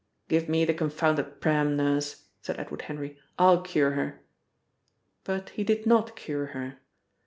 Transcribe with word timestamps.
"Give 0.29 0.49
me 0.49 0.65
the 0.65 0.73
confounded 0.73 1.41
pram, 1.41 1.77
Nurse," 1.77 2.25
said 2.41 2.59
Edward 2.59 2.81
Henry, 2.89 3.19
"I'll 3.37 3.61
cure 3.61 3.91
her." 3.91 4.23
But 5.23 5.49
he 5.49 5.63
did 5.63 5.85
not 5.85 6.15
cure 6.15 6.47
her. 6.57 6.79